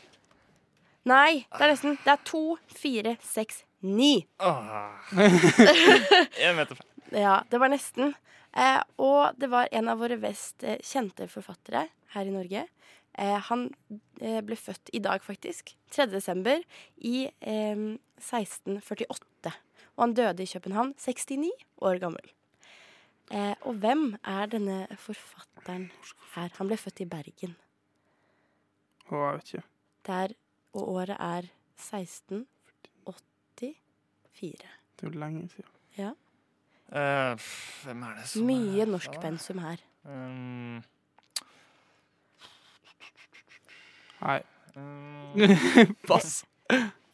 [1.06, 1.98] Nei, det er nesten.
[2.02, 2.40] Det er to,
[2.74, 4.26] fire, seks, ni.
[4.44, 4.92] Åh.
[6.44, 6.76] Jeg vet.
[7.16, 8.14] Ja, det var nesten.
[8.56, 12.66] Eh, og det var en av våre best eh, kjente forfattere her i Norge.
[13.20, 13.68] Eh, han
[14.22, 15.76] eh, ble født i dag, faktisk.
[15.96, 16.08] 3.
[16.14, 16.64] desember
[16.98, 17.84] i eh,
[18.20, 19.54] 1648.
[19.96, 21.52] Og han døde i København, 69
[21.88, 22.32] år gammel.
[23.32, 25.90] Eh, og hvem er denne forfatteren
[26.36, 26.52] her?
[26.60, 27.56] Han ble født i Bergen.
[29.10, 29.68] Å, jeg vet ikke.
[30.06, 30.36] Der,
[30.76, 31.48] og året er
[34.36, 34.68] 1684.
[34.96, 35.72] Det er jo lenge siden.
[35.98, 36.12] Ja.
[36.86, 37.34] Uh,
[37.84, 39.78] hvem er det som Mye er- norskpensum her.
[40.06, 40.84] Um,
[44.22, 44.40] Nei.
[44.76, 45.34] um,
[46.10, 46.44] Pass.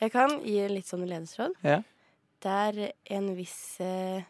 [0.02, 1.52] Jeg kan gi litt sånn ledesråd.
[1.66, 1.80] Ja.
[2.42, 4.22] Det er en viss, eh,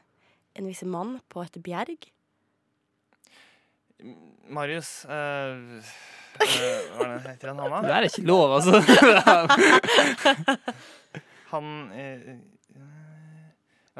[0.60, 1.98] en viss mann på et bjerg.
[4.52, 5.16] Marius uh, uh,
[6.42, 8.74] Hva er det heter han, han Det er ikke lov, altså.
[11.52, 12.20] Han eh,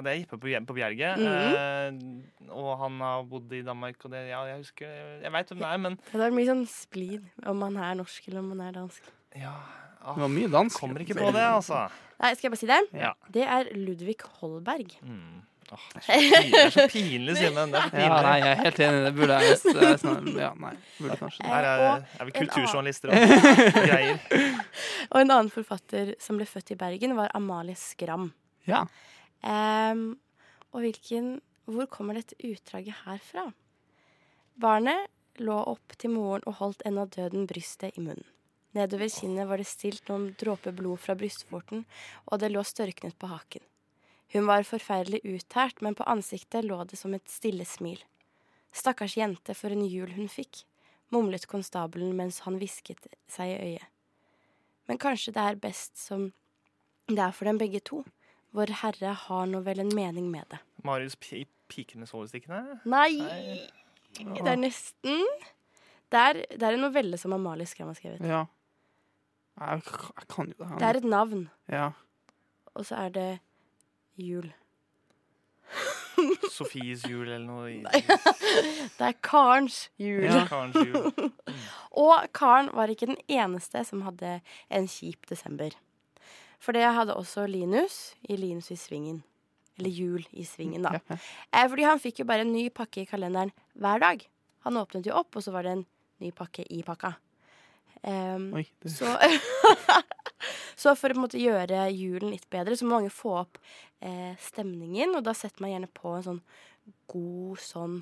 [0.02, 1.20] Ja, det er Jippe på, på Bjerget.
[1.22, 2.00] Mm.
[2.42, 4.90] eh, og han har bodd i Danmark, og det Ja, jeg husker
[5.22, 8.28] Jeg veit hvem det er, men Det er mye sånn splid om man er norsk
[8.32, 9.06] eller om man er dansk.
[9.38, 9.54] ja,
[10.02, 10.80] ah, Det var mye dansk.
[10.82, 11.86] Kommer ikke på det, altså.
[12.22, 12.82] Nei, skal jeg bare si det?
[12.98, 13.14] Ja.
[13.38, 14.98] Det er Ludvig Holberg.
[15.06, 15.40] Mm.
[15.72, 17.76] Åh, det, er så pinlig, det er så pinlig, Simen.
[17.78, 19.04] Er Ja, nei, jeg er helt enig.
[19.06, 20.02] Det burde jeg visst.
[20.04, 20.74] sånn, Ja, nei.
[20.98, 21.52] Burde kanskje det.
[21.54, 24.20] Her er, er vi kulturjournalister og greier.
[25.12, 28.34] Og en annen forfatter som ble født i Bergen, var Amalie Skram.
[28.68, 28.84] Ja.
[29.44, 30.20] Ehm,
[30.72, 31.40] og hvilken
[31.72, 33.44] Hvor kommer dette utdraget her fra?
[34.60, 35.08] Barnet
[35.40, 38.26] lå opp til moren og holdt ennå døden brystet i munnen.
[38.74, 41.86] Nedover kinnet var det stilt noen dråper blod fra brystvorten,
[42.26, 43.64] og det lå størknet på haken.
[44.34, 48.00] Hun var forferdelig uttært, men på ansiktet lå det som et stille smil.
[48.72, 50.64] Stakkars jente, for en jul hun fikk,
[51.12, 53.88] mumlet konstabelen mens han hvisket seg i øyet.
[54.88, 56.32] Men kanskje det er best som
[57.12, 58.06] det er for dem begge to.
[58.52, 60.60] Vår Herre har nå vel en mening med det.
[60.84, 62.80] Marius pi Piken med soverstikkene.
[62.92, 63.14] Nei!
[63.22, 63.60] Nei.
[64.36, 65.22] Det er nesten
[66.12, 68.20] Det er, det er en novelle som Amalie Skram har skrevet.
[68.28, 68.42] Ja.
[69.62, 70.78] Jeg, jeg kan jo det her.
[70.82, 71.86] Det er et navn, Ja.
[72.76, 73.30] og så er det
[74.20, 74.50] jul.
[76.52, 77.78] Sofies jul eller noe.
[77.86, 78.02] Nei.
[78.98, 80.26] Det er Karens jul.
[80.28, 80.44] Ja.
[80.50, 81.32] Karens jul.
[82.04, 85.72] Og Karen var ikke den eneste som hadde en kjip desember.
[86.62, 89.24] For jeg hadde også Linus i Linus i Svingen.
[89.80, 91.00] Eller Jul i Svingen, da.
[91.52, 94.24] Eh, fordi han fikk jo bare en ny pakke i kalenderen hver dag.
[94.68, 95.86] Han åpnet jo opp, og så var det en
[96.22, 97.16] ny pakke i pakka.
[98.02, 98.66] Um, Oi.
[98.82, 99.10] Det, så,
[100.82, 103.60] så for å måte gjøre julen litt bedre, så må mange få opp
[104.00, 105.18] eh, stemningen.
[105.18, 106.42] Og da setter man gjerne på en sånn
[107.12, 107.98] god sånn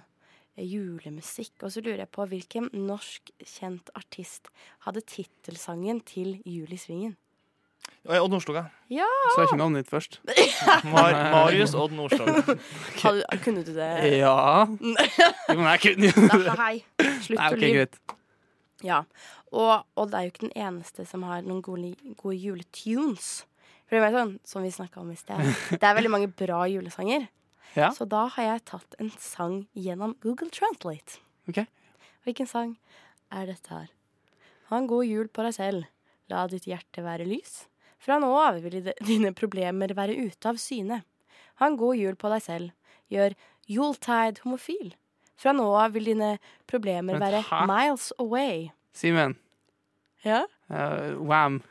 [0.55, 1.55] eh, julemusikk.
[1.63, 4.51] Og så lurer jeg på hvilken norsk kjent artist
[4.87, 7.17] hadde tittelsangen til Jul i Svingen?
[8.17, 8.63] Odd Nordstoga.
[9.43, 10.19] er ikke navnet ditt først.
[10.93, 12.41] Mar Marius Odd Nordstoga.
[12.99, 13.37] Okay.
[13.43, 13.89] kunne du det?
[14.17, 14.65] Ja.
[14.65, 16.55] Jo, men jeg kunne jo det.
[16.59, 16.73] hei.
[17.25, 17.85] Slutt Nei, å lyve.
[18.85, 19.03] Ja.
[19.53, 23.29] Og, Odd er jo ikke den eneste som har noen gode, gode juletunes.
[23.89, 25.41] For det er sånn, som vi snakka om i sted,
[25.73, 27.29] det er veldig mange bra julesanger.
[27.77, 27.91] Ja.
[27.93, 31.21] Så da har jeg tatt en sang gjennom Google Translate.
[31.49, 31.69] Okay.
[32.25, 32.75] Hvilken sang
[33.33, 33.89] er dette her?
[34.69, 35.89] Ha en god jul på deg selv.
[36.29, 37.63] La ditt hjerte være lys.
[37.99, 41.01] Fra nå av vil dine problemer være ute av syne.
[41.59, 42.71] Ha en god jul på deg selv.
[43.12, 43.35] Gjør
[43.69, 44.93] Yuletide homofil.
[45.39, 46.33] Fra nå av vil dine
[46.69, 47.62] problemer Vent, være hæ?
[47.67, 48.69] miles away.
[48.95, 49.35] Simen.
[50.23, 50.45] Ja?
[50.71, 51.62] Uh, wham.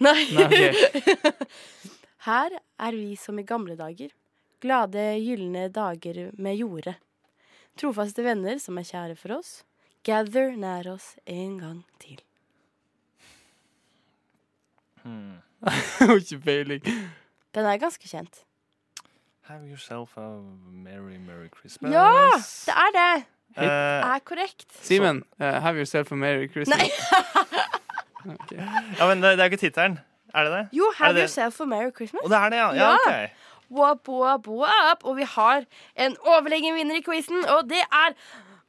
[0.00, 0.24] Nei.
[0.32, 1.32] Nei, okay.
[2.28, 4.12] Her er vi som i gamle dager.
[4.60, 6.96] Glade, gylne dager med jorde.
[7.80, 9.60] Trofaste venner som er kjære for oss.
[10.04, 12.20] Gather nær oss en gang til.
[15.98, 16.84] Har ikke peiling.
[17.54, 18.42] Den er ganske kjent.
[19.50, 20.28] Have yourself a
[20.72, 21.92] merry, merry Christmas.
[21.92, 22.06] Ja,
[22.66, 23.24] det er det!
[23.56, 24.66] Det Er korrekt.
[24.82, 26.78] Simen, uh, have yourself a merry Christmas.
[26.78, 26.90] Nei.
[28.34, 28.60] okay.
[28.98, 29.98] ja, men det, det er jo ikke tittelen.
[30.34, 30.68] Er det det?
[30.78, 31.22] Jo, Have det det?
[31.22, 32.20] yourself a merry Christmas.
[32.24, 32.68] Og det er det, ja.
[32.74, 33.24] ja, Ja.
[33.24, 33.30] ok.
[33.70, 35.04] Wop, wop, wop.
[35.04, 35.64] Og vi har
[35.96, 38.14] en overlegen vinner i quizen, og det er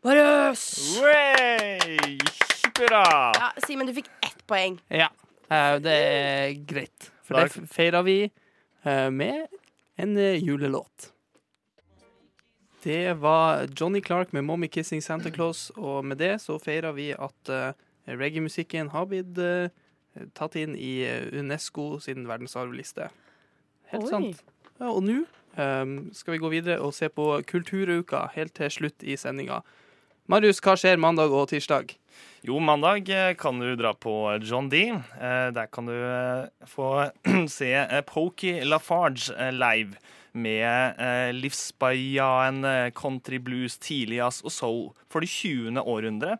[0.03, 0.97] Marius!
[1.01, 2.17] Way!
[2.77, 3.05] Bra!
[3.37, 4.79] Ja, Simen, du fikk ett poeng.
[4.89, 5.20] Ja, eh,
[5.83, 7.09] det er greit.
[7.27, 9.51] For det feirer vi eh, med
[9.99, 11.11] en eh, julelåt.
[12.83, 17.11] Det var Johnny Clark med 'Mommy Kissing Santa Claus', og med det så feirer vi
[17.11, 17.73] at eh,
[18.07, 19.69] reggae-musikken har blitt eh,
[20.33, 23.09] tatt inn i eh, UNESCO sin verdensarvliste.
[23.91, 24.09] Helt Oi.
[24.09, 24.41] sant.
[24.79, 25.19] Ja, og nå
[25.57, 29.61] um, skal vi gå videre og se på Kulturuka helt til slutt i sendinga.
[30.25, 31.93] Marius, hva skjer mandag og tirsdag?
[32.41, 34.87] Jo, mandag eh, kan du dra på John D.
[35.21, 37.09] Eh, Der kan du eh, få
[37.49, 39.93] se eh, Pokey Lafarge eh, live
[40.33, 45.77] med eh, livsbejaende country blues, tidlig jazz og soul for det 20.
[45.85, 46.37] århundre.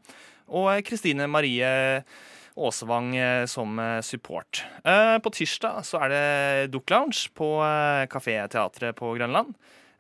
[0.50, 1.70] Og eh, Kristine Marie
[2.58, 4.64] Aasevang eh, som eh, support.
[4.82, 7.52] Eh, På tirsdag så er det Duck Lounge på
[8.10, 9.54] Kafé Teatret på Grønland.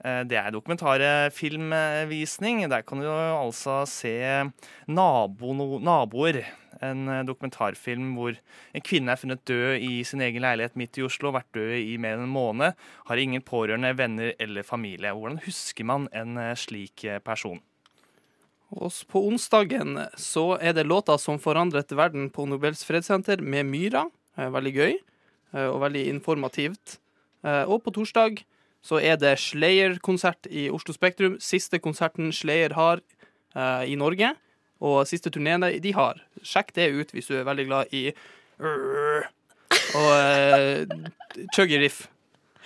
[0.03, 2.69] Eh, Det er dokumentarfilmvisning.
[2.69, 4.51] Der kan du altså se
[4.87, 6.45] nabo, naboer.
[6.81, 8.35] En eh, dokumentarfilm hvor
[8.73, 11.31] en kvinne er funnet død i sin egen leilighet midt i Oslo.
[11.31, 12.73] Vært død i mer enn en måned.
[13.05, 15.13] Har ingen pårørende, venner eller familie.
[15.13, 17.61] Hvordan husker man en eh, slik person?
[18.71, 24.05] Og på onsdagen så er det låta som forandret verden på Nobels fredssenter med Myra.
[24.37, 24.93] Veldig gøy
[25.67, 26.99] og veldig informativt.
[27.43, 28.39] Og på torsdag
[28.81, 31.37] så er det Slayer-konsert i Oslo Spektrum.
[31.43, 33.01] Siste konserten Slayer har
[33.55, 34.33] uh, i Norge.
[34.81, 36.23] Og siste turneen de har.
[36.41, 38.09] Sjekk det ut hvis du er veldig glad i
[39.97, 40.85] og uh,
[41.55, 42.07] chuggy riff.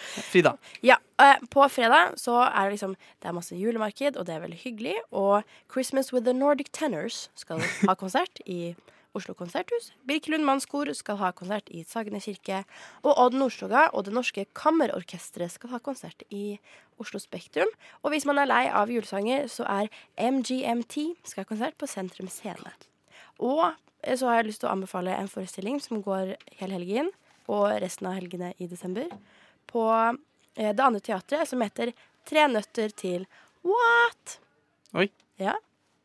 [0.05, 0.57] Frida.
[0.83, 4.43] Ja, eh, På fredag så er det liksom Det er masse julemarked, og det er
[4.43, 4.95] veldig hyggelig.
[5.11, 8.75] Og Christmas with the Nordic Tenors skal ha konsert i
[9.15, 9.91] Oslo konserthus.
[10.07, 12.63] Birkelund Mannskor skal ha konsert i Sagene kirke.
[13.03, 16.57] Og Odd Nordstoga og Det Norske Kammerorkestret skal ha konsert i
[17.01, 17.71] Oslo Spektrum.
[18.03, 22.29] Og hvis man er lei av julesanger, så er MGMT skal ha konsert på Sentrum
[22.31, 22.73] Scene.
[23.39, 27.11] Og eh, så har jeg lyst til å anbefale en forestilling som går hele helgen,
[27.51, 29.11] og resten av helgene i desember,
[29.69, 31.93] på eh, det andre teatret, som heter
[32.25, 33.27] Tre nøtter til
[33.61, 34.39] what?
[34.97, 35.11] Oi.
[35.37, 35.53] Ja.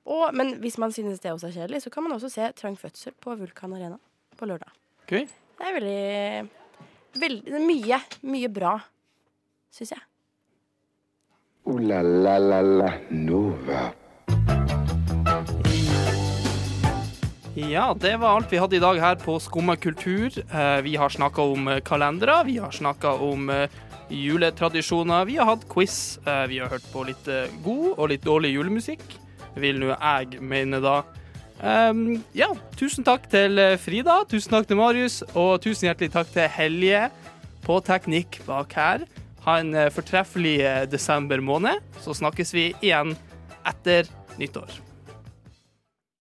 [0.07, 2.79] Og, men hvis man synes det også er kjedelig, så kan man også se Trang
[2.79, 3.99] fødsel på Vulkan Arena
[4.39, 4.73] på lørdag.
[5.05, 5.27] Okay.
[5.59, 6.51] Det er veldig,
[7.21, 8.79] veldig Mye, mye bra,
[9.75, 10.07] syns jeg.
[11.69, 13.91] Ooh la la la la Nova.
[17.55, 20.31] Ja, det var alt vi hadde i dag her på Skumma kultur.
[20.39, 23.69] Eh, vi har snakka om eh, kalendere, vi har snakka om eh,
[24.09, 27.29] juletradisjoner, vi har hatt quiz, eh, vi har hørt på litt
[27.65, 29.05] god og litt dårlig julemusikk,
[29.59, 31.01] vil nå jeg mene da.
[31.61, 32.49] Um, ja,
[32.81, 37.03] tusen takk til eh, Frida, tusen takk til Marius, og tusen hjertelig takk til Helje
[37.67, 39.05] på teknikk bak her.
[39.45, 43.13] Ha en eh, fortreffelig eh, desember måned, så snakkes vi igjen
[43.69, 44.09] etter
[44.41, 44.90] nyttår.